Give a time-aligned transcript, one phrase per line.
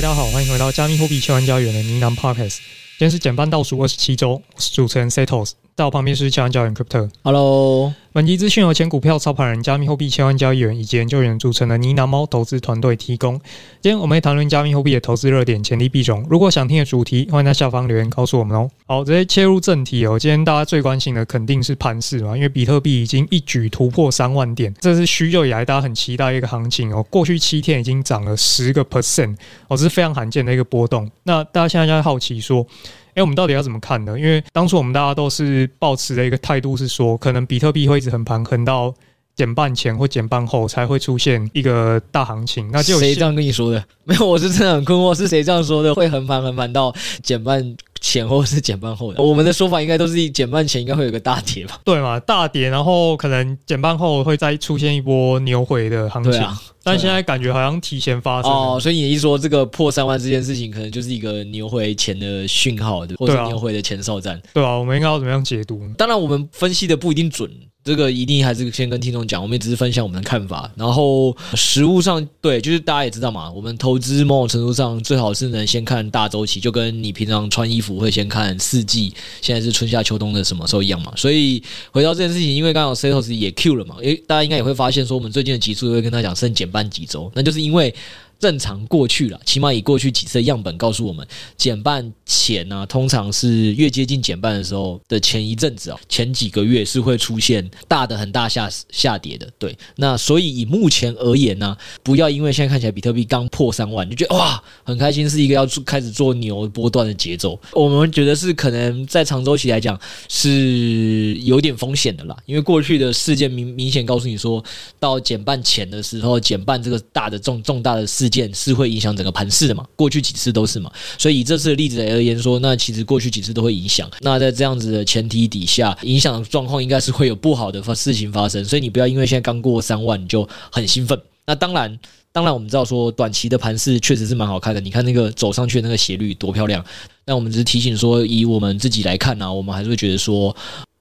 [0.00, 2.56] 大家好，欢迎回到加密货币千万家园的呢喃 Podcast。
[2.56, 7.08] 今天是减半倒数二十七周，我是主持人 Setos，在我旁边是千万交易员 Crypto。
[7.22, 7.92] Hello。
[8.12, 13.40] 本集资讯由前股票操盘人、加密货币千万交易员以及研究员组成的呢喃猫投资团队提供。
[13.80, 16.26] 今天我们会谈论加密货币的投资热点、潜力币种。
[16.28, 18.68] 如果想听的主题，欢迎在下方留言告诉我们哦。
[18.86, 20.18] 好，直接切入正题哦。
[20.18, 27.02] 今天大家最关心的肯定是盘势嘛，因为比特币已经一举突破三万点，这是许久以来大家很期待一个行情哦。
[27.08, 29.36] 过去七天已经涨了十个 percent
[29.68, 31.08] 哦，这是非常罕见的一个波动。
[31.22, 32.66] 那大家现在就在好奇说，
[33.14, 34.18] 哎，我们到底要怎么看呢？
[34.18, 38.94] 因为当初我们大家都是抱持的一个态度是说，可能比特币会一直横盘横到
[39.36, 42.68] 减半前或减半后才会出现一个大行情。
[42.70, 43.82] 那就谁这样跟你说的？
[44.04, 45.94] 没有，我是真的很困惑，是谁这样说的？
[45.94, 49.20] 会横盘横盘到减半前后是减半后的？
[49.22, 51.78] 我们的说法应该都是减半前应该会有个大跌吧？
[51.84, 56.42] 对嘛，大跌，然后可能减半后会再出现一波牛回的行情。
[56.82, 65.82] 但现在感觉好像提前发生哦，所以你一说这个破三万这件事情，可能就是一个牛回前的讯号，或者牛回的前哨战，对啊，我们应该要怎么样解读？
[65.98, 67.50] 当然，我们分析的不一定准，
[67.84, 70.70] 这个一定还是先跟听众讲，我们也只是分享我们的看法。
[70.74, 81.12] 然后实物上，对，就是大家也知道嘛，我们投资某种程度上最好是能先看大周期，就跟你平常穿衣服会先看四季，现在是春夏秋冬的什么时候一样嘛。
[81.16, 87.94] 所以回到这件事情，因为刚刚 Setos 也 Q 了嘛，诶，大家应该也会发现说，我们最近的集数会跟他讲剩减半几周，那就是因为。
[88.40, 91.24] 正常过去了，起码以过去几次的样本告诉我们，
[91.58, 99.46] 减半前呢、通常是越接近减半的时候的前一阵子啊，前几个月是会出现大的很大下下跌的。
[99.58, 107.60] 对，那所以以目前而言呢、不要因为现在看起来比特币刚破三万，就觉得哇很开心，是一个要开始做牛波段的节奏。
[107.72, 110.00] 我们觉得是可能在长周期来讲
[110.30, 114.64] 是有点风险的啦，因为过去的事件明明显告诉你说，
[114.98, 118.29] 到减半前的时候，减半这个大的重重大的事。
[118.30, 119.84] 件是会影响整个盘势的嘛？
[119.96, 124.08] 过去几次都是嘛，所以以这次的例子而言说，那其实过去几次都会影响。
[124.20, 128.64] 那在这样子的前提底下，影响状况应该是会有不好的发事情发生。
[128.64, 131.20] 所以你不要因为现在刚过三万你就很兴奋。
[131.46, 131.98] 那当然，
[132.32, 134.80] 当然我们知道说短期的盘势确实是蛮好看的。
[134.80, 136.84] 你看那个走上去的那个斜率多漂亮。
[137.26, 140.54] 那我们只是提醒说，以我们自己来看呢、我们还是会觉得说。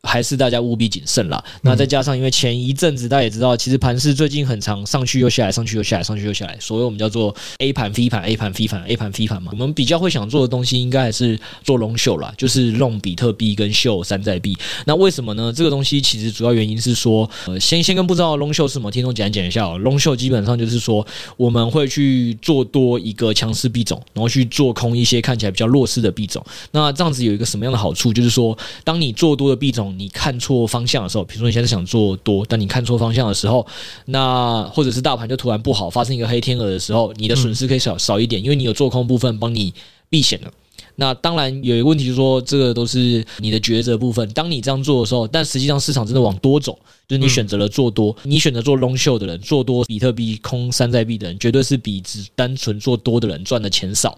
[0.03, 1.43] 还是大家务必谨慎啦。
[1.61, 6.57] 那再加上，因为前一阵子大家也知道，其实盘势最近很长，上去又下来，上去又下来，上去又下来。
[6.59, 9.51] 所谓我们叫做 A 盘、V 盘、A 盘、V 盘、A 盘、V 盘嘛。
[9.51, 14.57] 我们比较会想做的东西，应该还是做 long short 啦，就是 long 比特币跟 short 山寨币。
[14.85, 15.51] 那为什么呢？
[15.53, 19.77] 这个东西其实主要原因是说，呃，先先跟不知道 long short 是什么听众讲讲一下哦。
[19.79, 21.05] long short 基本上就是说，
[21.35, 26.43] 我们会去做多一个强势币种，然后去做空一些看起来比较弱势的币种。
[26.71, 28.13] 那这样子有一个什么样的好处？
[28.13, 30.59] 就是说，当你做多的币种，你看错。
[30.69, 33.65] 方向的时候，比如说你现在想做多，但你看错方向的时候，
[34.05, 39.73] 那或者是大盘就突然不好，发生一个黑天鹅的时候，你的损失可以少少一点，因为你有做空部分帮你
[40.09, 40.51] 避险了。
[40.95, 44.29] 那当然有一个问题就是说，这个都是你的抉择部分。
[44.33, 54.17] 当你这样做的时候，但实际上市场真的往多走，就是你选择了做多，你选择做 long short 的人，做多比特币、空山寨币的人，绝对是比只单纯做多的人赚的钱少。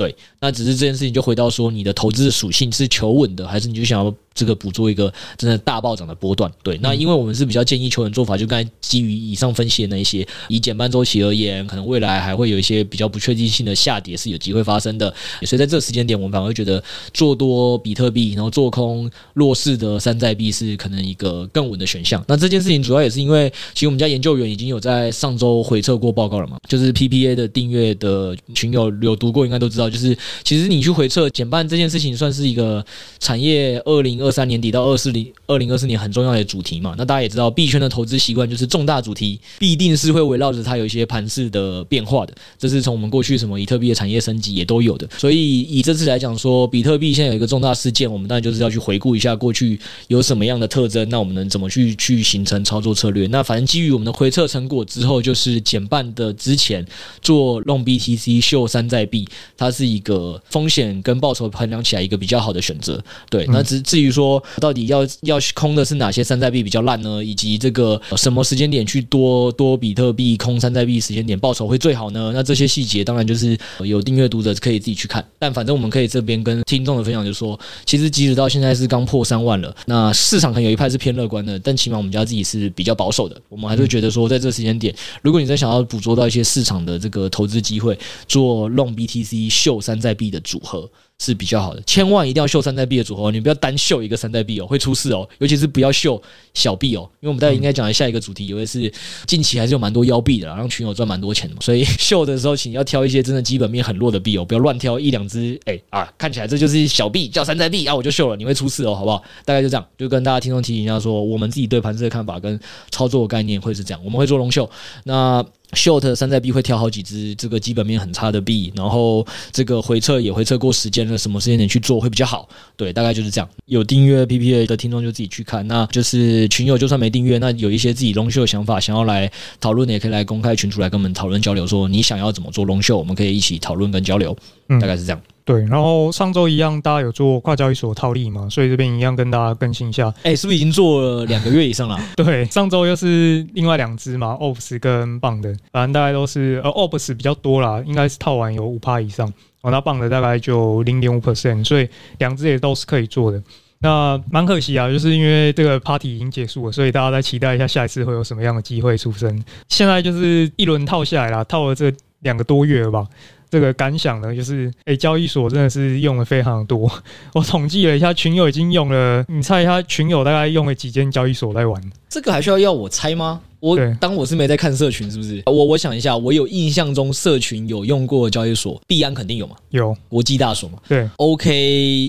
[0.00, 6.50] 对，那只是这件事情就回到说，你的投资的属性是求稳的，还是你就想要这个捕捉一个真的大暴涨的波段？
[6.62, 15.12] 对，那因为我们是比较建议求稳做法，就刚才基于以上分析的那一些，以减半周期而言，可能未来还会有一些比较不确定性的下跌是有机会发生的，
[15.42, 16.82] 所以在这个时间点，我们反而会觉得
[17.12, 22.24] 做多比特币，然后做空弱势的山寨币是可能一个更稳的选项。
[22.26, 29.89] 那这件事情主要也是因为，其实我们家研究员已经有在上周回测过报告了嘛，就是 PPA 的订阅的群友有读过，应该都知道。
[29.90, 32.84] 就是其实你去回测减半这件事情，算是一个
[33.18, 36.94] 产业二零二三年底到二四零二零二四年很重要的主题嘛。
[36.96, 42.32] 那大家也知道，币圈的投资习惯就是重大主题必定是会围绕着它有一些盘势的变化的。
[42.58, 45.08] 这是从我们过去什么以特币的产业升级也都有的。
[45.18, 49.78] 所以以这次来讲说，比特币现在有一个重大事件，我们当然就是要去回顾一下过去
[50.08, 53.26] 有什么样的特征，那我们能怎么去去形成操作策略？
[53.26, 56.86] 那反正基于我们的回测成果之后，就是减半的之前
[57.20, 59.28] 做 Long BTC 秀山寨币，
[59.58, 59.79] 它是。
[59.80, 63.02] 是一个风险跟报酬衡量起来一个比较好的选择。
[63.30, 67.24] 对，那至至于说到底要要空的是哪些山寨币比较烂呢？
[67.24, 72.30] 以及这个什么时间点去多多比特币空山寨币时间点报酬会最好呢？
[72.34, 75.26] 那这些细节当然就是有订阅读者可以自己去看。
[75.38, 83.40] 但反正我们可以这边跟听众的分享就是说，其实即使到现在是刚破三万了，那市场可能有一派是偏乐观的，但起码我们家自己是比较保守的。
[83.48, 87.98] 我们还是觉得说，在这个时间点，如果你在想要捕捉到一些市场的这个投资机会，
[88.28, 90.90] 做 Long BTC 秀山寨币的组合。
[91.22, 95.28] 是比较好的，千万一定要秀山寨币的组合，你不要单秀一个山寨币哦，会出事哦。
[95.36, 96.18] 尤其是不要秀
[96.54, 98.90] 小币哦，因为我们待会应该讲的下一个主题，有的是
[99.26, 101.60] 近期还是有蛮多妖币的，让群友赚蛮多钱的嘛。
[101.60, 105.60] 所以秀的时候，请要挑一些真的基本面很弱的币哦，不要乱挑一两只。
[105.66, 109.22] 哎啊，看起来这就是小币叫山寨币啊，我就秀了，你会出事哦，好不好？
[109.44, 112.58] 大概就这样，就跟大家听众提醒一下说，我们自己对盘子的看法跟
[112.90, 114.70] 操作概念会是这样，我们会做龙秀。
[115.04, 115.44] 那。
[115.72, 122.48] Short 山寨币会挑好几只这个基本面很差的币，然后这个回撤也回撤过时间了，什么时间点去做会比较好？
[122.76, 123.48] 对，大概就是这样。
[123.66, 129.30] 有订阅 PPA 的听众就自己去看，那就是群友就算没订阅，那有一些自己 long 秀的想法想要来
[129.60, 134.36] 讨论的，也可以来公开群组来跟我们讨论交流，说你想要怎么做 long 秀，我们可以一起讨论跟交流，
[134.68, 135.20] 嗯大概是这样。
[135.50, 138.48] 嗯对，然后上周一样，大家有做跨交易所套利嘛？
[138.48, 140.08] 所以这边一样跟大家更新一下。
[140.18, 141.98] 哎、欸，是不是已经做了两个月以上了？
[142.14, 145.42] 对，上周又是另外两只嘛，Ops 跟 Bond，
[145.72, 149.26] 反正大概都是呃 Ops 比较多啦，应该是套完有五趴以上，
[149.62, 151.88] 哦，那 Bond 大概就零点五 percent，所以
[152.18, 153.42] 两只也都是可以做的。
[153.82, 159.42] 那蛮可惜啊，就是因为这个 Party 已经结束了，所以大家再期待一下下一次会有什么样的机会出生。
[159.68, 163.06] 现在就是一轮套下来了，套了这两个多月了吧。
[163.50, 166.90] 这个感想呢，就是诶、欸，交易所真的是用的非常多。
[167.34, 171.82] 我统计了一下，群友已经用了，你猜一下，群友大概用了几间交易所在玩？
[172.08, 173.40] 这个还需要要我猜吗？
[173.58, 175.42] 我当我是没在看社群，是不是？
[175.44, 179.54] 我我想一下，我有印象中社群有用过交易所，币安肯定有嘛？
[179.68, 180.78] 有国际大所嘛？
[180.88, 181.52] 对，OK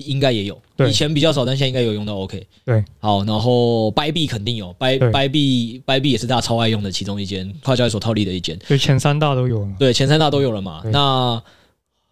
[0.06, 0.58] 应该也有，
[0.88, 2.46] 以前比较少，但现在应该有用到 OK。
[2.64, 10.82] 对，好，然后 Bybit 肯定有，By Bybit Bybit 也是大家超爱用的其中一间跨交易所套利的一间，对，前三大都有了，对，前三大都有了嘛？
[10.86, 11.42] 那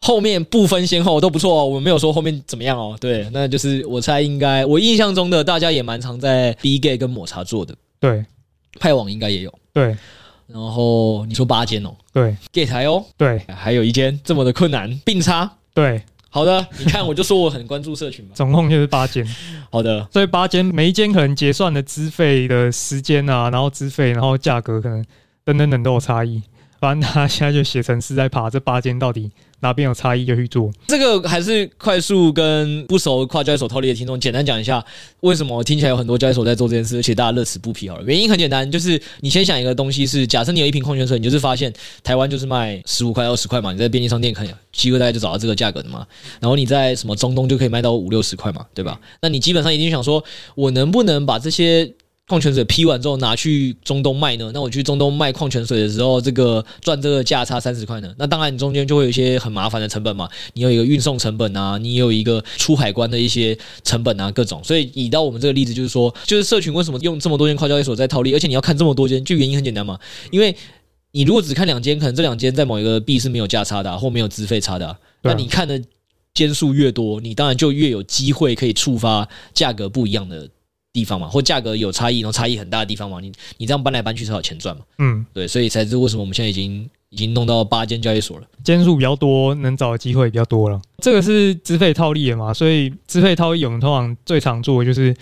[0.01, 2.97] 后面不分先后都不错哦，我没有说后面怎么样哦。
[3.01, 8.25] 对，那就是我猜应该，我印象中的大家也蛮常在 Bgate 跟抹茶做的，对。
[8.79, 9.97] 派网应该也有，对。
[10.47, 12.37] 然后你说八间哦，对。
[12.53, 13.43] Gate 台哦，对。
[13.49, 16.01] 还有一间这么的困难，并差，对。
[16.31, 19.27] 好的，你看我就说我很关注社群嘛，总共就是八间。
[19.69, 25.05] 好的，所以八间每一间可能结算的资费的时间啊，然后资费，然后价格可能
[25.45, 26.41] 等等等都有差异。
[26.79, 29.31] 反正他现在就写成是在爬这八间到底。
[29.61, 34.85] 哪边有差异就去做，这个还是快速跟不熟跨交易所套利的听众简单讲一下，
[35.21, 38.05] 为什么我听起来有很多交易所在做这件事，而且大家乐此不疲好了。
[38.05, 41.73] 原因很简单，就是你先想一个东西是，假设你有一瓶矿泉水，你就是发现
[42.03, 46.07] 台湾就是卖十五块二十块嘛，你在便利商店看，机会大概就找到这个价格的嘛。
[46.41, 48.99] 然后你在什么中东就可以卖到五六十块嘛，对吧？
[49.21, 50.25] 那你基本上一定想说，
[50.55, 51.93] 我能不能把这些
[52.31, 54.53] 矿泉水批完之后拿去中东卖呢？
[54.55, 58.15] 那我去中东卖矿泉水的时候，这个赚这个价差三十块呢？
[58.17, 60.29] 那当然，你中间就会有一些很麻烦的成本嘛。
[60.53, 64.63] 你有一个运送成本啊，你有一个出海关的一些成本啊，各种。
[64.63, 69.99] 所以以到我们这个例子，就是说，就是社群为什么用这么多间跨交易所在套利，而且你要看这么多间，就原因很简单嘛。
[70.31, 70.55] 因为
[71.11, 74.97] 你如果只看两间，可能这两间在某一个币是没有价差的，啊，或没有资费差的，啊。
[75.23, 75.83] 那你看的
[76.33, 80.49] 间数越多，你当然就越有机会可以触发价格不一样的。
[80.93, 84.83] 地方嘛，或价格有差异，然后差异很大的地方嘛，你你这样搬来搬去才有钱赚嘛。
[84.99, 90.81] 嗯，对，所以才是为什么我们现在已经已经弄到八间交易所了，间数比较多，能找的机会也比较多了。
[90.99, 95.15] 这个是资费套利的嘛，所以资费套利我们通常最常做的就是，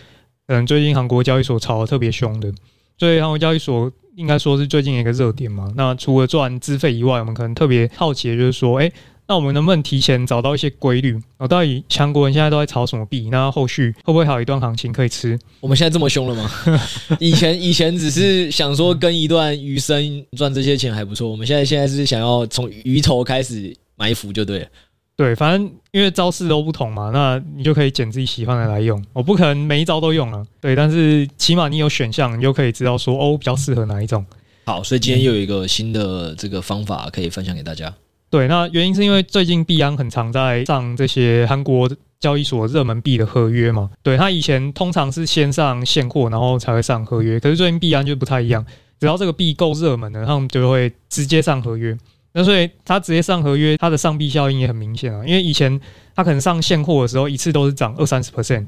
[0.46, 2.52] 嗯，最近韩国交易所炒的特别凶的，
[2.98, 5.70] 所以韩国交易所应该说是最近一个热点嘛。
[5.76, 8.90] 那除了赚资费以外，我们可能特别好奇的就是说，哎。
[9.28, 11.20] 那我们能不能提前找到一些规律？
[11.36, 13.28] 哦，到底强国人现在都在炒什么币？
[13.30, 15.38] 那后续会不会还有一段行情可以吃？
[15.60, 16.50] 我们现在这么凶了吗？
[17.20, 24.66] 以前以前只是想说跟一段鱼生赚这些钱还不错，我们现在现在是想要从鱼头开始埋伏就对了。
[25.14, 29.04] 对，反正因为招式都不同嘛，那你就可以捡自己喜欢的来用。
[29.12, 34.24] 我不可能每一招都用了，对，但是起码你有选项，你就可以知道说哦，比较适合哪一种。
[34.64, 37.92] 好，所以今天又有一个新的这个方法可以分享给大家。
[38.30, 43.90] 对，那原因是因为最近币安很常在上这些韩国交易所热门币的合约嘛。
[44.02, 47.40] 对，他以前通常是先上现货，然后才会上合约。
[47.40, 48.64] 可是最近币安就不太一样，
[49.00, 51.96] 只要这个币够热门的，他们就会直接上合约。
[52.32, 55.24] 那所以他直接上合约，它的上币效应也很明显啊。
[55.26, 55.80] 因为以前
[56.14, 58.66] 他可能上现货的时候，一次都是涨二三十 percent，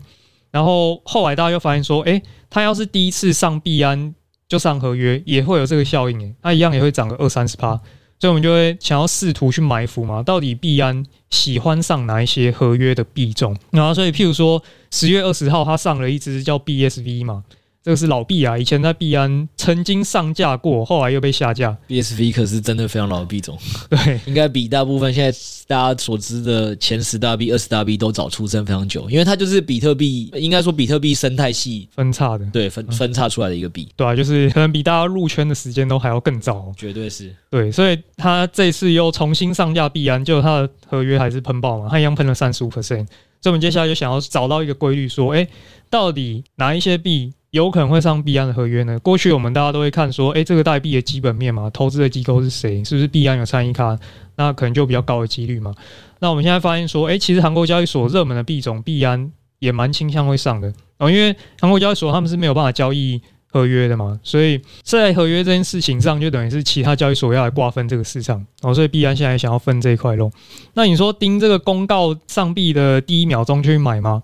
[0.50, 4.14] 然后后来大家又发现说，诶，他要是第一次上币安
[4.48, 7.78] 就上合约，也会有这个效应诶，他一样也会涨个二三十趴。
[8.20, 13.56] 所以我们就会想要试图去埋伏嘛，到底币安喜欢上哪一些合约的币种？
[13.70, 17.42] 然后所以譬如说十月二十号他上了一只叫 BSV 嘛。
[17.82, 21.74] 这个是老币啊，以前在币安曾经上架过，后来又被下架。
[21.88, 23.58] BSV 可是真的非常老的币种，
[23.88, 37.34] 对，应该比大部分现在大家所知的前十大币、二十大币都早出生非常久，因为它就是比特币，应该说比特币生态系分叉的，对，分分叉出来的一个币，对啊，就是可能比大家入圈的时间都还要更早，绝对是。
[37.48, 43.06] 对，所以它这次又重新上架币安，就它的合约还是喷爆嘛，它一样喷了三十五 percent，
[43.40, 45.48] 所以我们接下来就想要找到一个规律，说，哎，
[45.88, 47.32] 到底哪一些币？
[47.50, 48.98] 有可能会上币安的合约呢？
[49.00, 52.84] 过去我们大家都会看说，诶、这个代币的基本面嘛，投资的机构是谁？
[52.84, 53.98] 是不是币安有参与卡？
[54.36, 55.74] 那可能就比较高的几率嘛。
[56.20, 63.20] 那我们现在发现说，诶、其实韩国交易所热门的币种币安也蛮倾向会上的哦，因为韩国交易所他们是没有办法交易
[63.52, 70.30] 合约的嘛，所以在合约这件事情上，就等于是其他交易所要来瓜分这个市场哦，所以币安现在想要分这一块肉。
[70.74, 74.22] 那你说盯这个公告上币的第一秒钟去买吗？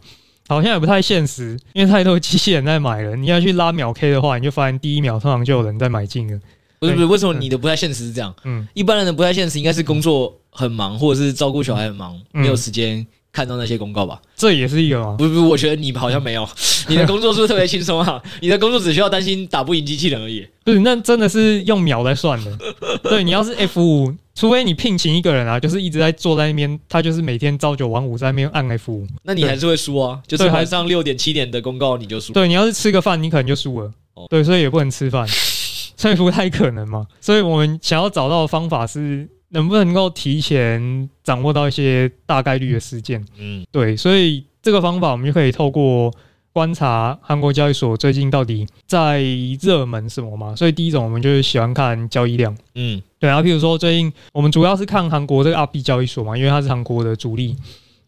[0.48, 3.16] 好像也不太现实，因为太多机器人在买了。
[3.16, 6.40] 你要去拉秒 K 的话，你就发现第一秒通常就有人在买进了。
[6.78, 8.34] 不是不是，为什么你的不太现实是这样？
[8.44, 13.04] 嗯，一般人的不太现实应该是工作很忙，或者是照顾小孩很忙，嗯、没有时间
[13.36, 14.18] 看到那些公告吧？
[14.34, 15.14] 这也是一个吗？
[15.18, 16.48] 不不，我觉得你好像没有。
[16.88, 18.22] 你的工作是不是特别轻松啊？
[18.40, 20.46] 你的工作只需要担心打不赢机器人而已。
[20.64, 22.58] 不是，那真的是用秒来算的。
[23.02, 24.14] 对，你要是 F 五。
[24.34, 30.18] 除非你聘请一个人啊，就是一直在坐在那边，他就是每天朝九晚五在那边按 F 五，那你还是会输啊。
[30.26, 32.32] 就是晚上六点七点的公告你就输。
[32.32, 33.92] 对，你要是吃个饭，你可能就输了。
[34.14, 35.26] 哦，对，所以也不能吃饭，
[35.96, 37.06] 所以不太可能嘛。
[37.20, 43.24] 所以我们想要找到的方法是，能不能够提前掌握到一些大概率的事件。
[43.36, 46.12] 嗯，对，所以这个方法我们就可以透过。
[46.56, 49.22] 观察韩国交易所最近到底在
[49.60, 50.56] 热门什么嘛？
[50.56, 57.54] 所以第一种我们就是喜欢看交易量，嗯，对啊，譬如说最近我们主要是看韩国这个 RB 交易所嘛，因为它是韩国的主力，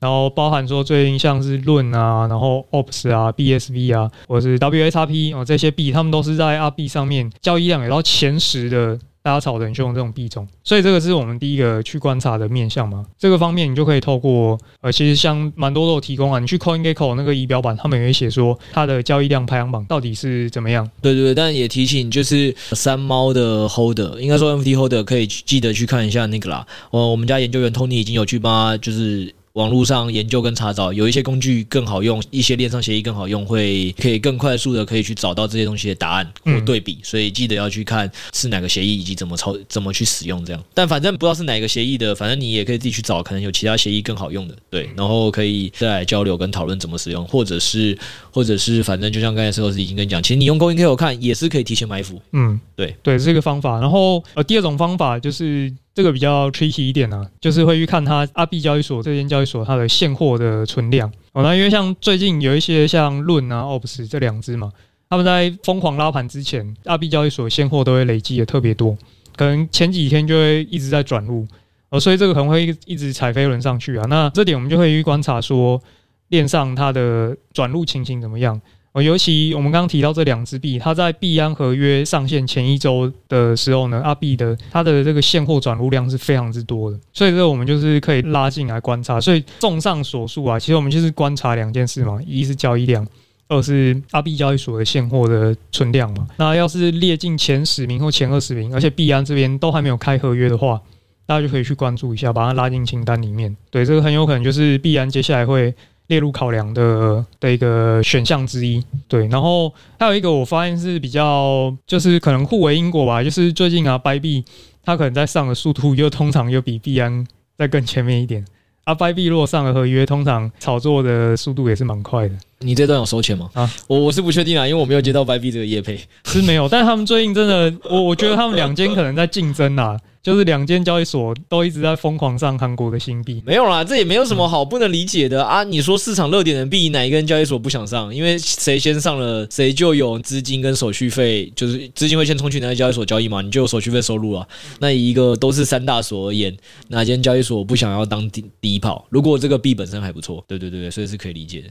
[0.00, 8.98] 然后包含说最近像是论啊，然后 OPS 啊、BSV 啊，或者是 WXRP 哦这些币，他们都是在 RB 上面交易量有到前十的。
[9.28, 13.04] 大家炒的很凶这种币种，所以这个是我们第一个去观察的面向嘛。
[13.18, 16.38] 这个方面你就可以透过呃，其实像蛮多都有提供啊。
[16.38, 20.90] 你去 CoinGecko 那个仪表板，他们也会写说它的交易量排行榜到底是怎么样。
[21.02, 26.66] 对对对，但也提醒就是三猫的 Holder，应该说 NFT Holder 可以记得去看一下那个啦。
[26.90, 29.34] 呃我们家研究员 Tony 已经有去帮他就是。
[29.58, 40.64] 网络上研究跟查找，有一些工具更好用，一些链上协议更好用，会可以更快速的可以去找到这些东西的答案或对比，所以记得要去看是哪个协议以及怎么操怎么去使用这样。
[40.72, 47.98] 但反正不知道是哪个协议的，反正你也可以自己去找，可能有其他协议更好用的，对，然后可以再来交流跟讨论怎么使用，或者是
[48.30, 53.80] 或者是反正就像刚才石头子已经跟你讲，其实你用 CoinGecko 看也是可以提前埋伏，嗯，对对，是一个方法。
[53.80, 55.74] 然后呃，第二种方法就是。
[55.98, 61.42] 这个比较 tricky 一点啊，就是会去看它阿币交易所这间交易所它的现货的存量哦。
[61.42, 64.70] 那因为像最近有一些像论啊、OPS 这两只嘛，
[65.10, 68.96] 他们在疯狂拉盘之前，阿币交易所现货都会累积的特别多，
[69.34, 71.44] 可能前几天就会一直在转入
[71.88, 74.06] 哦，所以这个可能会一直踩飞轮上去啊。
[74.08, 75.82] 那这点我们就会去观察说
[76.28, 78.60] 链上它的转入情形怎么样。
[79.02, 89.20] 尤其我们刚刚提到这两只币，它在币安合约上线前一周的时候呢，阿币的它的这个现货转入量是非常之多的，所以这个我们就是可以拉进来观察。
[89.20, 93.06] 所以综上所述啊，其实我们就是观察两件事嘛，一是交易量，
[93.48, 96.26] 二是阿币交易所的现货的存量嘛。
[96.36, 100.80] 那要是列进前十名或前二十名，而且币安这边都还没有开合约的话，
[101.26, 103.56] 大家就可以去关注一下，把它拉进清单里面。
[103.70, 105.74] 对，这个很有可能就是币安接下来会。
[106.08, 114.44] 列入考量的的一个选项之一，对，然后还有一个我发现是比较，就是可能互为因果吧，就是最近啊，白币
[114.84, 118.44] 它可能在上的速度又通常又比币安在更前面一点，
[118.84, 122.34] 啊，白币如果上了合约，通常炒作的速度也是蛮快的。
[122.60, 123.50] 你这段有收钱吗？
[123.52, 129.94] 啊，我我是不确定啊，因为我没有接到白币这个业配，是没有，但他们最近真的，我我觉得他们两间可能在竞争啊。
[130.28, 135.64] 就是两间交易所都一直在疯狂上韩国的新币，没有啦，这也没有什么好不能理解的啊！
[135.64, 138.14] 你说市场热点的币，哪一个交易所不想上？
[138.14, 144.46] 因为谁先上了，谁就有资金跟手续费，就是资金会先冲去哪个交易所交易嘛，你就有手续费收入啊。
[144.80, 146.54] 那一个都是三大所而言，
[146.88, 149.06] 哪间交易所不想要当第第一炮？
[149.08, 151.68] 如果这个币本身还不错，对对对对，所以是可以理解的。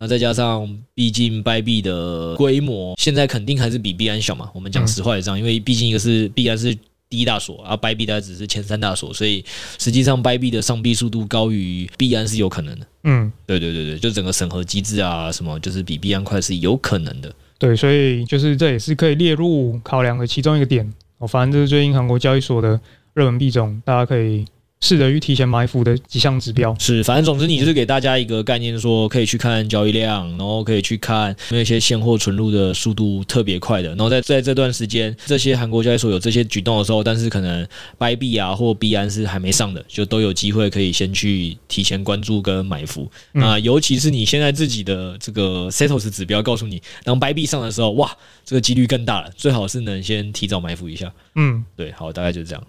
[0.00, 4.50] 那再加上，毕竟币币的规模现在肯定还是比币安小嘛。
[4.52, 6.76] 我们讲实话也这样，因为毕竟一个是币安是。
[7.10, 9.44] 第一大所，而币币它只是前三大所，所以
[9.78, 12.86] 实际上 b 币的上币速度高于币安是有可能的。
[13.02, 17.34] 嗯，对对对对，就整个审核机制啊，什么就是比币安快是有可能的。
[17.58, 20.88] 对，所以就是这也是可以列入考量的其中一个点。
[21.18, 22.80] 哦，反正这是最近韩国交易所的
[23.12, 24.46] 热门币种，大家可以。
[24.80, 37.66] 试着去提前埋伏的几项指标是，反正总之你就是给大家一个概念，说可以去看交易量，然后可以去看那些现货存入的速度特别快的，然后在在这段时间，这些韩国交易所有这些举动的时候，但是可能
[37.98, 43.08] Bybit 啊或币安是还没上的，就都有机会可以先去提前关注跟埋伏。
[43.32, 48.10] 那尤其是你现在自己的这个 settles 指标告诉你，当 Bybit 上的时候，哇，
[48.46, 51.12] 这个几率更大了，最好是能先提早埋伏一下。
[51.34, 52.66] 嗯，对，好，大概就是这样。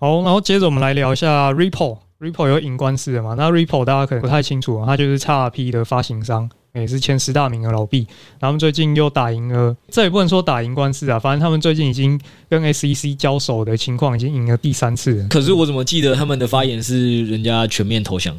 [0.00, 1.98] 好，然后接着我们来聊一下 Ripple。
[2.20, 3.34] Ripple 有赢官司的嘛？
[3.36, 8.06] 那 Ripple 大家可能不太清楚，它就是 XRP 的发行商，也是前十大名的老币。
[8.38, 15.28] 然后他们最近又打赢了，这也不能说打赢官司啊，反正他们最近已经跟 SEC 交手的情况已经赢了第三次了。
[15.28, 18.34] 可是我怎么记得他们的发言是人家全面投降？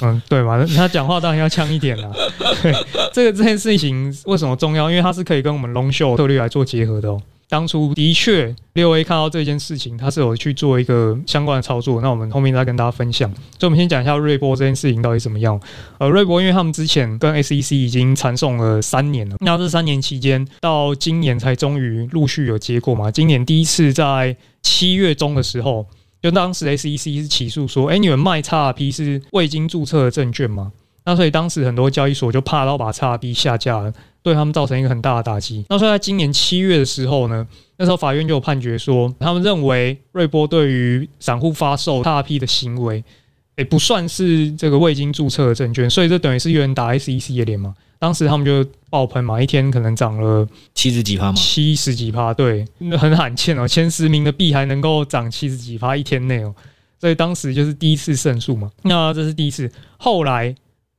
[0.00, 0.64] 嗯，对嘛？
[0.76, 2.10] 他讲话当然要呛一点啦。
[2.62, 2.74] 对，
[3.12, 4.90] 这个这件事情为什么重要？
[4.90, 7.22] 因为它是可以跟我们 Long Short 策略来做结合的哦。
[7.54, 12.00] 当初的确，六 A 看到这件事情，他是有去做一个相关的操作。
[12.00, 13.32] 那我们后面再跟大家分享。
[13.32, 15.60] 所以，我们先讲一下瑞波这件事情到底怎么样。
[15.98, 23.08] 呃，瑞波因为他们之前跟 SEC 已经缠讼了三年了，那这三年期间，到今年才终于陆续有结果嘛。
[23.08, 25.86] 今年第一次在七月中的时候，
[26.20, 30.72] 就当时 SEC 是起诉说，哎、你们卖 XRP 是未经注册的证券吗？
[31.04, 33.92] 那所以当时很多交易所就怕到把 XRP 下架了。
[34.24, 35.66] 对他们造成一个很大的打击。
[35.68, 37.46] 那所以在今年七月的时候呢，
[37.76, 43.04] 那时候法院就有判决说，他们认为瑞波对于散户发售 XRP 的行为，
[43.56, 47.74] 也不算是这个未经注册的证券，所以这等于是有人打 SEC 的脸嘛。
[47.98, 52.64] 当时他们就爆喷嘛，一天可能涨了七十几趴嘛，七十几趴，对，
[52.98, 56.54] 很罕见哦，前十名的币还能够涨七十几趴一天内哦，
[56.98, 58.70] 所以当时就是第一次胜诉嘛。
[58.84, 60.54] 那这是第一次，后来。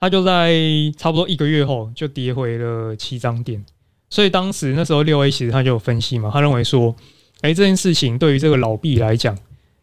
[0.06, 0.54] 他就在
[0.96, 3.66] 差不多一个月后就跌回了七张点，
[4.08, 6.96] 所以当时那时候六 A 其实他就有分析嘛，他认为说，
[7.42, 9.36] 哎，这件事情对于这个老币来讲，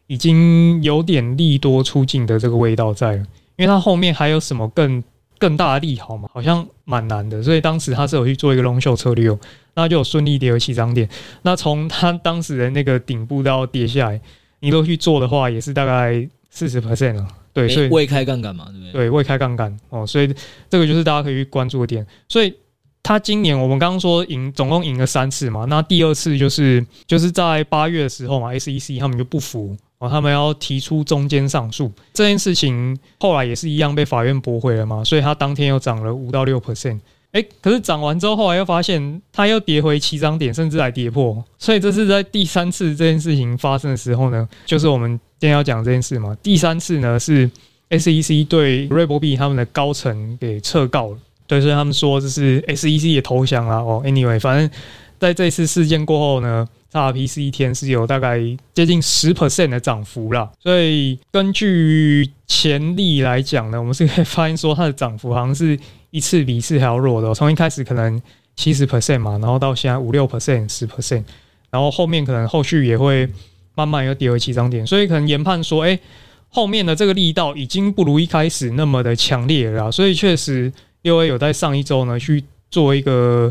[0.07, 3.27] 已经有点利多出尽的这个味道在了，
[3.57, 5.03] 因为他后面还有什么更
[5.41, 9.37] 更大的利好嘛，好像蛮难的，所以当时他是有去做一个 long short 策略，
[9.75, 11.09] 那就有顺利跌回七张点，
[11.43, 14.21] 那从他当时的那个顶部到跌下来，
[14.61, 17.27] 你都去做的话，也是大概四十 percent 了。
[17.53, 18.93] 对，所以未开杠杆嘛，对不对？
[18.93, 20.35] 对，未开杠杆哦，所以
[20.71, 22.07] 这个就是大家可以去关注的点。
[22.29, 22.55] 所以
[23.03, 25.65] 他今年我们刚刚说赢，总共赢了三次嘛。
[25.67, 35.05] 那第二次就是就是在八月的时候嘛，SEC 他们就不服哦，他们要提出中间上诉这件事情，后来也是一样被法院驳回了嘛。
[35.05, 37.01] 所以他当天又涨了五到六 percent。
[37.33, 41.45] 哎，可是涨完之后，后来又发现它又跌回起涨点，甚至还跌破。
[41.59, 45.21] 所以这是在第三次这件事情发生的时候呢，就是我们。
[45.43, 47.51] 今天要讲这件事嘛，第三次呢是
[47.91, 51.19] SEC 对瑞波币他们的高层给撤告了，
[51.49, 54.01] 对，所以他们说这是 SEC 也投降了哦。
[54.05, 54.71] Anyway，反正
[55.19, 58.39] 在这次事件过后呢，XRP 一天是有大概
[58.73, 60.49] 接近十 percent 的涨幅了。
[60.61, 65.77] 所以根据潜力来讲呢，我们是可以发现说它的涨幅好像是
[66.13, 67.35] 一次比一次还要弱的。
[67.35, 68.23] 从一开始可能
[68.55, 71.25] 七十 percent 嘛，然后到现在五六 percent、十 percent，
[71.71, 73.29] 然后后面可能后续也会。
[73.75, 75.99] 慢慢又跌回起涨点，所以可能研判说，哎、
[76.51, 80.71] 后面的这个力道已经不如一开始那么的强烈了，所以确实
[81.01, 83.51] 六 A 有在上一周呢去做一个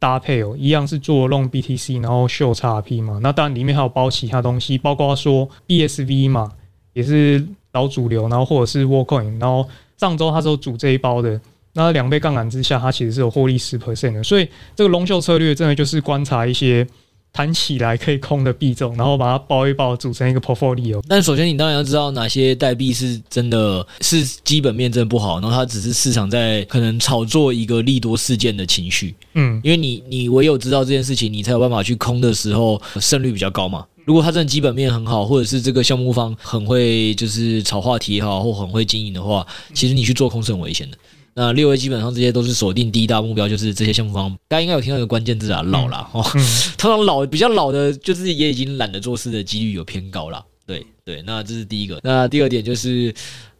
[0.00, 6.50] 搭配哦，一样是做 Long BTC，然后秀 XP 嘛，那当然里面还有包其他东西，包括说 BSV 嘛，
[6.92, 9.68] 也是老主流，然后或者是 Worldcoin，然后
[9.98, 11.40] 上周他是有组这一包的，
[11.72, 16.86] 那两倍杠杆之下，它其实是有获利十 percent 的，所以这个 Long Short 策略真的就是观察一些。
[17.32, 21.00] 弹起来可以空的币种，然后把它包一包，组成一个 portfolio。
[21.08, 29.14] 但首先，你当然要知道哪些代币是真的是基本面真的不好，然后它只是市场在可能炒作一个利多事件的情绪。
[29.34, 33.86] 嗯，因为你你唯有知道这件事情，你才有办法去空的时候胜率比较高嘛。
[34.04, 40.98] 如果它真的基本面很好，或者是这个项目方很会就是炒话题也好，或很会经营的话，其实你去做空是很危险的。
[41.34, 46.22] 那六 A 基本上这些都是锁定第一大目标，就是这些项目方，大家应该有听到一个关键字啊，老了哦。
[46.76, 50.44] 通常老比较老的，就是也已经懒得做事的几率有偏高了。
[50.66, 52.00] 对对，那这是第一个。
[52.02, 53.14] 那第二点就是，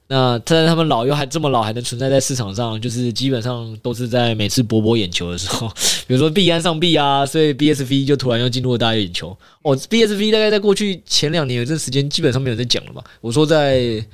[0.09, 5.68] 那但是他们老又还这么老，还能存在在市场上，就是基本上都是在每次博博眼球的时候，
[6.09, 9.37] 比如说币安上币啊，所以 BSV 就突然又进入了大家眼球。
[9.62, 13.02] 哦，BSV 大概在过去前两年有这时间，基本上没有在讲了吧？
[13.20, 14.04] 我说在。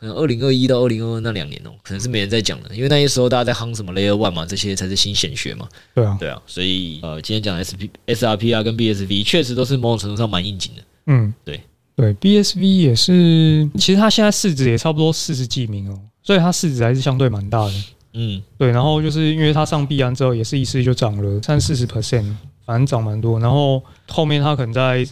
[0.00, 5.68] 嗯，二零二一到二零二二那两年哦、喔，可能是没人在讲了，因为那些时候大家在夯什么 Layer One 嘛，这些才是新显学嘛。
[5.94, 10.82] 对啊，对啊，所以呃，今天讲 S P S R P 啊跟 B S V 确实都是某种程度上蛮应景的。
[11.06, 11.60] 嗯，对
[11.96, 17.72] 对，B S V 也是，其实它现在市值也差不多四十几名哦、喔，所以它市值还是相对蛮大的。
[18.14, 22.34] 嗯，对，然后就是因为它上币安之后，也是一次就涨了三四十 percent，
[22.64, 23.38] 反正涨蛮多。
[23.40, 25.04] 然后后面它可能在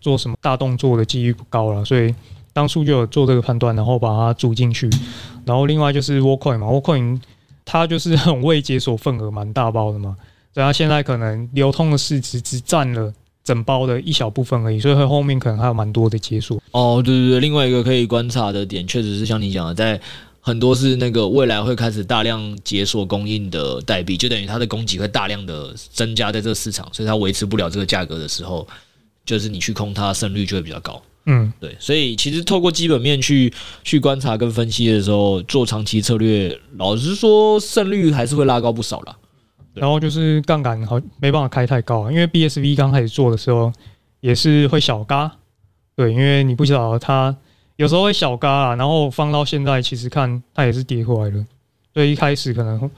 [0.00, 2.14] 做什么大动作的几率不高了，所以
[2.54, 4.88] 当初就有做这个判断，然后把它组进去。
[5.44, 7.20] 然后另外就是 Worldcoin 嘛，Worldcoin
[7.66, 10.16] 它就是很未解锁份额蛮大包的嘛，
[10.54, 13.12] 所以它现在可能流通的市值只占了
[13.42, 16.58] 整包的一小部分而已，所以它后面可能还有蛮多的解锁。
[16.70, 20.00] 哦，对对对，另外一个可以观察的点，确实是像你讲的，在
[20.40, 28.66] 很多是那个未来会开始大量解锁供应的代币，就等于它的供给会大量的增加在这个市场，所以它维持不了这个价格的时候，
[29.24, 31.00] 就是你去空它胜率就会比较高。
[31.26, 39.16] 嗯，对，所以其实透过基本面去去观察跟分析的时候，做长期策略，老实说胜率还是会拉高不少啦。
[39.72, 43.72] 然后就是杠杆好没办法开太高，因为 BSV 刚开始做的时候
[44.20, 45.32] 也是会小嘎，
[45.96, 47.34] 对，因为你不晓得它
[47.76, 51.44] 有时候会小嘎啊，然后放到现在其实看它也是跌回来了，
[51.92, 52.88] 所以一开始可能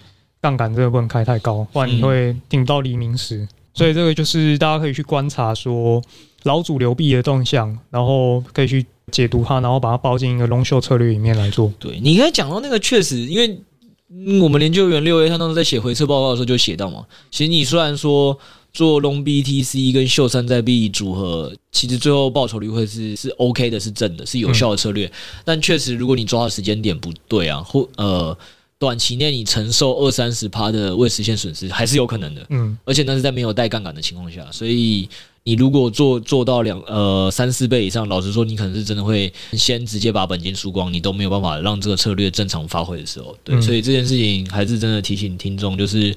[0.43, 3.49] 杠杆这个不能开太高，不然你会顶到黎明时。
[3.73, 6.03] 所以这个就是大家可以去观察说
[6.47, 11.71] 老主流币的动向，然后可以去解读它，然后把它包进一个 long short 策略里面来做。
[11.79, 13.61] 对，你刚才讲到那个确实，因为
[14.41, 18.39] 我们研究员六 A 他当时在写回测报告的时候就写到嘛，其实你虽然说
[18.73, 25.07] 做 long BTC 跟秀山寨币组合，其实最后报酬率会是是 OK 的，是正的，是有效的策略。
[25.07, 25.13] 嗯、
[25.45, 28.37] 但确实，如果你抓的时间点不对啊，或呃。
[28.79, 35.09] 短期内你承受二三十趴的未实现损失还是有可能的，嗯，而且那是在没有带杠杆的情况下，所以
[35.47, 46.13] 你如果做做到两呃三四倍以上，老实说，你可能是真的会先直接把本金输光，你都没有办法让这个策略正常发挥的时候，对，所以这件事情还是真的提醒听众，就是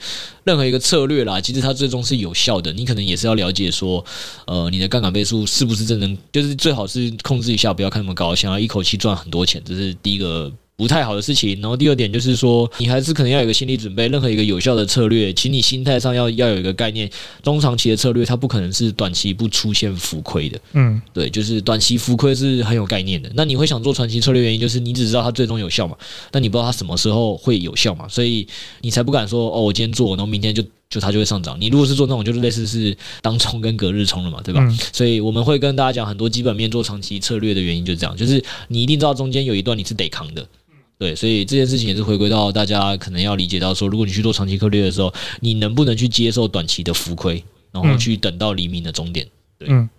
[0.45, 4.03] 任何一个策略啦，其实它最终是有效的，你可能也是要了解说，
[4.47, 10.51] 呃，你的杠杆倍数是不是真能，就是最好是控制一下，不要看那么高，想要一口气赚很多钱，这是第一个。
[10.79, 17.11] 不太好的事情，然后第二点就是说，你还是可能要有一个心理准备，任何一个有效的策略，请你心态上要要有一个概念，
[17.43, 23.29] 中长期的策略它不可能是短期不出现浮亏的，嗯，对，就是短期浮亏是很有概念的。
[23.35, 25.97] 那你会想做长期策略，原因就是你只知道它最终有效嘛，
[26.31, 28.47] 但你不知道它什么时候会有效嘛，所以
[28.79, 31.59] 你才不敢说哦，我今天做，然后明天就就它就会上涨。
[31.59, 34.61] 你如果是做那种就是类似是当冲跟隔日冲了嘛，对吧？
[34.63, 40.47] 嗯、所以我们会跟大家讲很多基本面做长期策略的原因就是这样，就是你一定知道中间有一段你是得扛的。
[40.99, 49.25] 对，所以这件事情也是回归到大家可能要理解到说，如果你去做长期策略的时候，你能不能去接受短期的浮亏，然后去等到黎明的终点？
[49.57, 49.89] 对，嗯，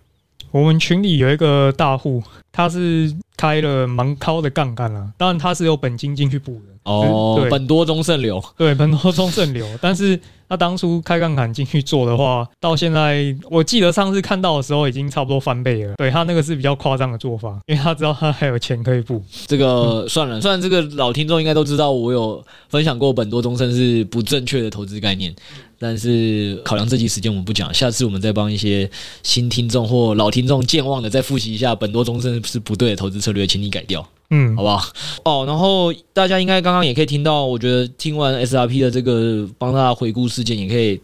[0.51, 6.71] 我们群里有一个大户，他是开了蛮高的杠杆了，当然他是有本金进去补的。
[6.83, 9.67] 哦，对本多中剩流，对，本多中剩流。
[9.81, 10.19] 但是
[10.51, 15.93] 他当初开杠杆进去做的话，到现在我记得上次看到的时候已经差不多翻倍了。
[15.95, 19.23] 对，他那个是比较夸张的做法，因为他知道他还有钱可以补。
[19.47, 25.33] 这个算了，虽然这个老听众应该都知道，我有分享过本多终胜是不正确的投资概念，
[25.79, 28.91] 但是考量这期时间我们不讲，下次我们再帮一些
[29.23, 34.05] 新听众或老听众健忘的再复习一下本多终胜是不对的投资策略，请你改掉。
[34.31, 34.81] 嗯，好不好？
[35.23, 40.99] 哦，然后大家应该刚刚也可以听到，我觉得听完 SRP 的这个帮大家回顾事件，也可以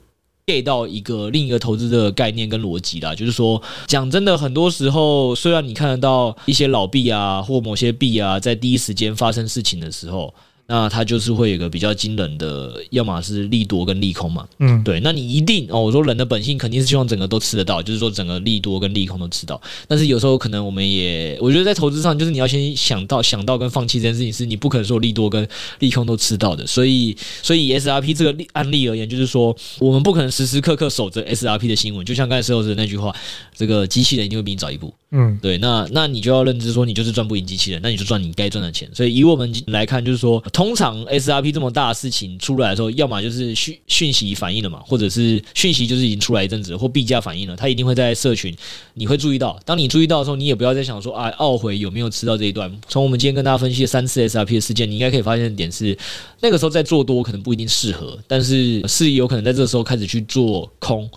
[0.46, 3.14] get 到一个另一个投资的概念跟逻辑啦。
[3.14, 10.34] 就是说，讲真的，很多时候虽然你看得到一些老币啊，或某些币啊，在第一时间发生事情的时候。
[10.70, 15.00] 那它就是会有一个比较惊人的，要么是利多跟利空嘛，嗯，对。
[15.00, 19.62] 那你一定哦，我说人的本性肯定是希望整个都吃得到，就是说整个利多跟利空都吃到。
[19.88, 25.48] 但是有时候可能我们也，我觉得在投资上，就是你要先想到想到跟放弃这件事情，是你不可能说利多跟
[25.80, 26.68] 利空都吃到的。
[26.68, 32.06] 所以，所以 SRP 这个案例而言，就是说我们不可能时时刻刻守着 SRP 的新闻。
[32.06, 33.16] 就像刚才石头子的那句话，
[33.56, 34.94] 这个机器人一定会比你早一步。
[35.12, 35.58] 嗯，对。
[35.60, 38.90] 那那你就要认知说，你就是赚不赢机器人，那你就赚你该赚的钱。
[38.94, 40.44] 所以以我们来看，就是说。
[40.58, 48.52] 通常 SRP 这么大的事情出来的时候，要么就是讯讯息反应了嘛，或者是讯息就是已经出来一阵子，或币价反应了，它一定会在社群，
[48.96, 49.60] 你会注意到。
[49.64, 52.76] 当你注意到的时候，你也不要再想说啊，懊悔有没有吃到这一段。
[52.90, 55.96] 从我们今天跟大家分析的三次 SRP 的事件，你应该可以发现的点是，
[56.42, 61.08] 那个时候在做多可能不一定适合，但是是有可能在这个时候开始去做空，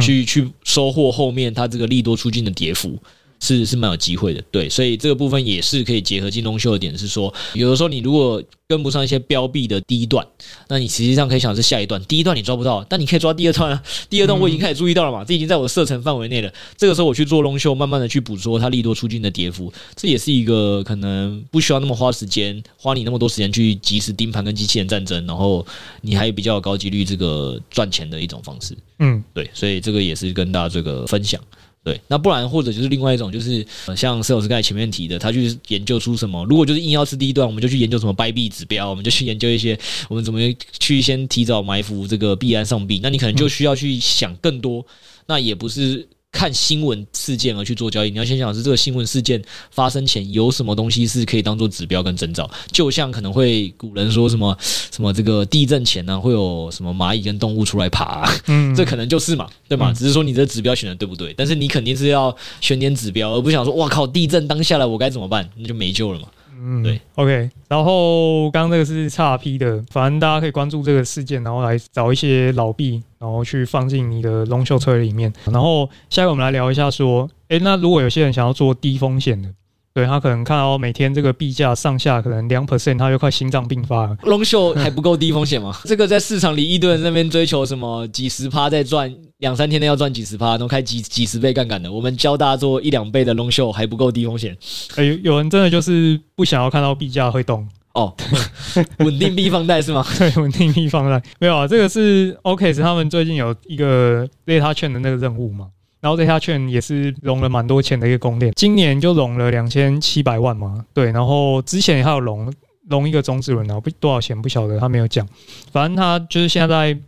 [0.00, 2.96] 去去收获后面它这个利多出尽的跌幅。
[3.40, 10.26] 是是蛮有机会的，对，所以这个部分也是可以结合进龙秀的点，是说有的时候你如果跟不上一些标币的第一段，
[10.68, 25.64] 那你实际上可以想是下一段，第一段你抓不到，但你可以抓第二段啊，第二段我已经开始注意到了嘛，这已经在我的射程范围内了，这个时候我去做龙秀，慢慢的去捕捉它利多出尽的跌幅，这也是一个可能不需要那么花时间，花你那么多时间去及时盯盘跟机器人战争，然后
[26.00, 31.40] 你还有比较有高几率这个赚钱的一种方式，嗯，对，所以这个也是跟大家这个分享。
[31.86, 36.44] 对，那不然或者就是另外一种，就是像施老师刚才前面提的，他去研究出什么？
[36.46, 40.40] 如果就是硬要吃第一段，我们就去研究什么掰币指标，我们就去研究一些我们怎么
[40.80, 42.98] 去先提早埋伏这个币安上币。
[43.00, 44.84] 那你可能就需要去想更多，
[45.28, 59.92] 那也不是看新闻事件而去做交易，你要先想是这个新闻事件发生前有什么东西是可以当做指标跟征兆，就像可能会古人说什么什么这个地震前呢、啊、会有什么蚂蚁跟动物出来爬、啊，嗯，这可能就是嘛，对吗？
[59.94, 66.28] 只是说你这指标选的对不对，但是你肯定是要选点指标，而不想说哇靠，地震当下来我该怎么办，那就没救了嘛。
[66.58, 67.50] 嗯，对，OK。
[67.68, 75.32] 然后刚刚这个是 XRP 的，反正大家可以关注这个事件，然后来找一些老币，然后去放进你的 Long Short 策略里面。
[75.44, 79.48] 然后下一个我们来聊一下，说，诶，那如果有些人想要做低风险的。
[79.96, 84.14] 对，他可能看到每天这个币价上下可能两 percent，他就快心脏病发了。
[84.24, 85.74] Long Short 还不够低风险吗？
[85.88, 91.90] 这个在市场里一堆人那边追求什么几十趴在赚，两三天内要赚几十趴，都开几几十倍杠杆的。
[91.90, 94.54] 我们教大家做一两倍的 Long Short 还不够低风险。
[94.96, 98.14] 哎，有人真的就是不想要看到币价会动哦，
[99.00, 100.04] 稳定币放贷是吗？
[100.18, 105.68] 对，稳定币放贷没有啊，这个是 OKX 他们最近有一个 Zeta Chain 的那个任务嘛。
[106.06, 111.10] 然后 Zeta Chain 也是融了蛮多钱的一个公链，今年就融了两千七百万嘛，对。
[111.10, 112.48] 然后之前还有融
[112.88, 115.26] 融一个种子轮，然后不多少钱不晓得，他没有讲。
[115.72, 117.00] 反正他就是现在在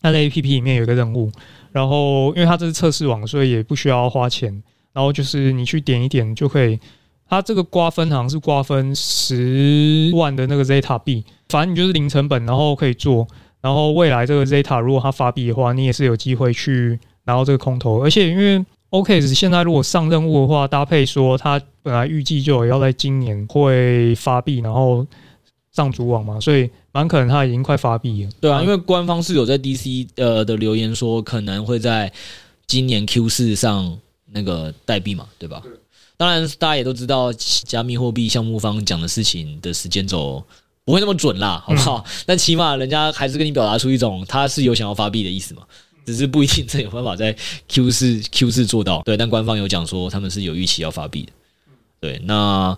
[0.00, 1.30] 他的 APP 里面有一个任务，
[1.70, 4.60] 然后因为他这是测试网，所以也不需要花钱。
[4.92, 6.80] 然后就是你去点一点就可以，
[7.28, 13.24] 他这个瓜分好像是瓜分十万的那个 Zeta 币，反正你就是零成本，然后可以做。
[13.60, 16.98] 然后未来这个 Zeta 如果它发币的话，你也是有机会去。
[17.24, 25.06] 然后这个空投，而且因为 OKS 现在如果上任务的话，搭配说他本来预计就有要在今年会发币，然后
[25.72, 28.30] 上主网嘛，所以蛮可能他已经快发币了。
[28.40, 32.12] 对啊，因为官方是有在 DC 呃的留言说可能会在
[32.66, 33.98] 今年 Q 四上
[34.30, 35.60] 那个代币嘛，对吧？
[35.64, 35.72] 对。
[36.18, 40.40] 当然大家也都知道加密货币项目方讲的事情的时间轴
[40.84, 42.04] 不会那么准啦，好不好？
[42.06, 45.62] 嗯、但起码人家还是跟你表达出一种他是有想要发币的意思嘛。
[46.04, 47.36] 只是不一定真有办法在
[47.68, 51.32] Q 四 Q 四做到，对，但官方有讲说他们是有预期要发币的，
[52.00, 52.76] 对，那。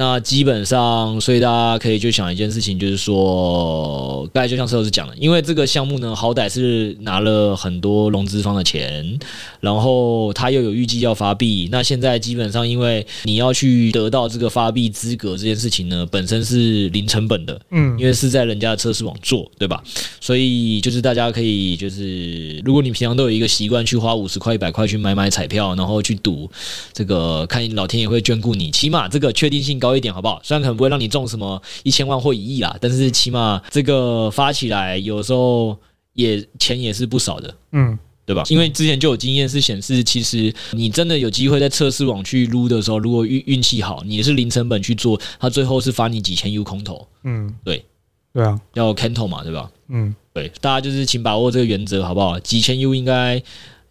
[0.00, 9.18] 那基本上，所以大家可以就想一件事情，就是说，刚才就像车老师讲的，因为这个项目呢，好歹是拿了很多融资方的钱，
[9.60, 11.68] 然后他又有预计要发币。
[11.70, 19.84] 那现在基本上，因为你要去得到这个发币资格这件事情呢，本身是零成本的，嗯，因为是在人家的测试网做，对吧？
[20.18, 26.50] 所以就是大家可以，就是如果你平常都有一个习惯去花五十块、一百块去买买彩票，然后去赌
[26.94, 29.89] 这个，看老天爷会眷顾你，起码这个确定性高。
[29.90, 30.40] 多一点好不好？
[30.42, 35.76] 虽然可能不会让你中什么一千万或一亿啦，但是起码这个发起来有时候
[36.14, 38.44] 也钱也是不少的，嗯，对吧？
[38.48, 47.84] 因为之前就有经验是显示，其实你真的有机会在测试网去撸的时候，如果运运气好，你也是零成本去做，他最后是发你几千 U 空投，嗯，对，
[48.32, 49.70] 对啊，要 Canto 嘛，对吧？
[49.88, 52.38] 嗯，对，大家就是请把握这个原则好不好？
[52.38, 53.42] 几千 U 应该。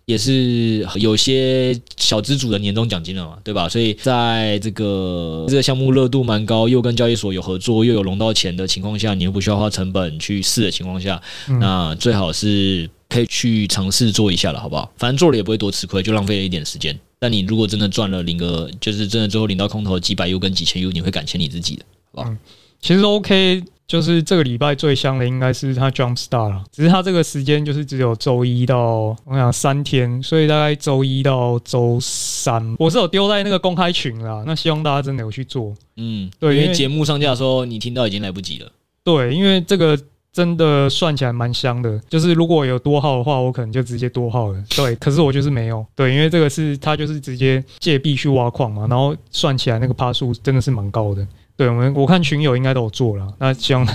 [0.09, 3.69] 也是有些小资主的年终奖金了嘛，对吧？
[3.69, 14.91] 所以在这个这个项目热度蛮高，又跟交易所有合作，又有融到钱的情况下，你又不需要花成本去试的情况下，嗯、那最好是可以去尝试做一下了，好不好？
[14.97, 16.99] 反正做了也不会多吃亏，就浪费了一点时间。
[17.19, 22.33] 但你如果真的赚了领个，就是真的最后领到空头几百 U 跟几千 U，你会感谢你自己的，好不好？
[22.33, 22.37] 嗯、
[22.81, 23.63] 其实 OK。
[23.89, 34.43] 就是这个礼拜最香的应该是他 Jump Start 了，只是他这个时间就是只有周一到我想三天，所以大概周一到周三，我是有丢在那个公开群啦。
[34.45, 38.71] 那希望大家真的有去做，嗯，对，因为节目上架的时候你听到已经来不及了。
[39.03, 39.99] 对，因为这个
[40.31, 44.63] 真的算起来蛮香的，就是如果有多号的话，我可能就直接多号了。
[44.75, 51.25] 对，可是我就是没有，对，因为这个是它就是直接借币去挖矿嘛，然后算起来那个趴数真的是蛮高的。
[51.59, 53.85] 对，我们我看群友应该都有做了，那希望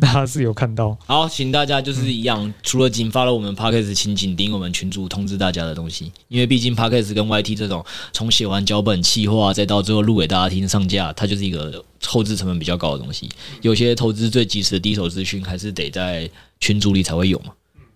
[0.00, 0.98] 大家是有看到。
[1.06, 13.28] 好，请大家就是一样，嗯、除了仅发了我们 Podcast，请紧盯我们群主通知大家的东西，因为毕竟 Podcast 跟 YT 这种从写完脚本、企划，再到最后录给大家听上架，它就是一个后置成本比较高的东西。
[13.60, 17.52] 有些投资最及时的第一手资讯，还是得在群组里才会有嘛。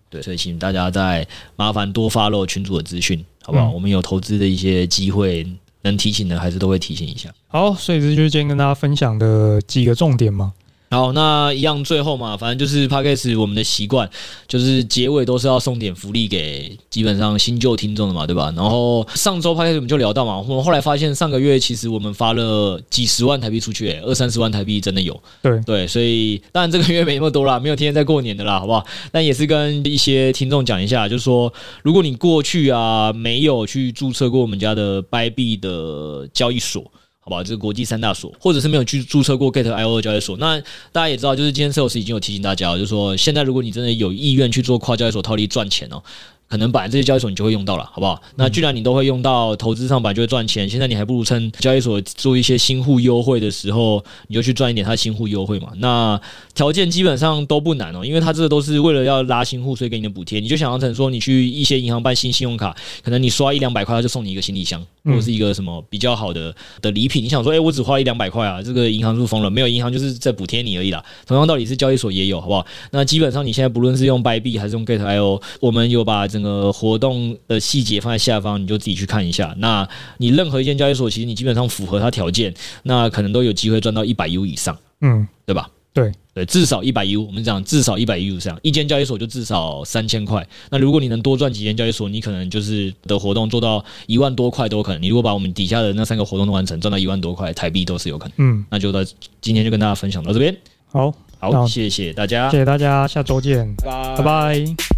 [0.09, 3.65] 对，所以请大家再麻烦多 follow 群主的资讯，好不好？
[3.65, 5.45] 嗯、我们有投资的一些机会。
[5.81, 7.29] 能提醒的还是都会提醒一下。
[7.47, 10.53] 好，所以这就是今天跟大家分享的几个重点嘛。
[10.89, 14.09] 好，那一样最后嘛，反正就是 Podcast 我们的习惯，
[14.47, 18.53] 就是结尾都是要送点福利给基本上新旧听众的嘛，对吧？
[18.55, 25.21] 然后上周 Podcast 我们就聊到嘛，我们后来发现上个月其实我们发了几十万台币出去，二三十万台币真的有。
[25.41, 28.85] 对对，所以当然这个月没那么多啦，没有天天在过年的啦，好不好？
[29.11, 36.89] 但也是跟一些听众讲一下，就是说如果你过去啊没有去注册过我们家的 Bybit 的交易所。
[37.27, 40.57] 好吧，这个国际三大所，或者是没有去注册过 Get IO 的交易所，那
[40.93, 46.01] 大家也知道，就是今天 Sales 已经有提醒大家，就是说现在如果你真的有意愿去做跨交易所套利赚钱哦，
[46.49, 48.21] 可能本来这些交易所你就会用到了，好不好？
[48.35, 55.69] 那既然你都会用到，投资上本来就会赚钱，现在你还不如趁交易所做一些新户优惠的时候，你就去赚一点它新户优惠嘛。
[55.77, 56.19] 那
[56.55, 60.39] 条件基本上都不难哦，因为它这个都是为了要拉新户，所以给你的补贴。
[60.39, 67.23] 你就想象成说，你去一些银行办新信用卡，可能你刷一两百块，他就送你一个行李箱，或者是一个什么比较好的的礼品。
[67.23, 69.49] 你想说，哎，我只花一两百块啊，这个银行是疯了？
[69.49, 71.03] 没有，银行就是在补贴你而已啦。
[71.25, 72.65] 同样道理是交易所也有，好不好？
[72.91, 77.35] 那基本上你现在不论是用 Bybit 还是用 Gate.io，我们有把整个活动。
[77.47, 79.55] 的细节放在下方，你就自己去看一下。
[79.57, 85.69] 那你任何一间交易所，其实你基本上符合它条件，那可能都有机会赚到一百 U 以上，嗯，对吧？
[85.93, 87.23] 对对，至少一百 U。
[87.23, 90.47] 我们讲至少一百 U 以上，一间交易所就至少三千块。
[90.69, 95.01] 那如果你能多赚几间交易所，你可能就是的活动做到一万多块都有可能。
[95.01, 98.33] 你如果把我们底下的那三个活动都完成，赚到一万多块台币都是有可能。
[98.37, 99.03] 嗯，那就到
[99.41, 100.55] 今天就跟大家分享到这边。
[100.91, 104.15] 好，好，谢谢大家，谢谢大家，下周见，拜拜。
[104.17, 104.96] 拜拜。